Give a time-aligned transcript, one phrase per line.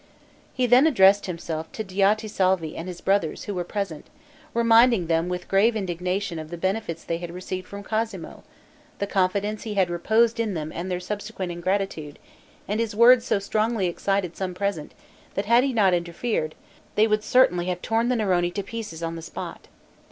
[0.55, 4.07] He then addressed himself to Diotisalvi and his brothers, who were present,
[4.51, 8.43] reminding them with grave indignation, of the benefits they had received from Cosmo,
[8.97, 12.17] the confidence he had reposed in them and their subsequent ingratitude;
[12.67, 14.95] and his words so strongly excited some present,
[15.35, 16.55] that had he not interfered,
[16.95, 19.67] they would certainly have torn the Neroni to pieces on the spot.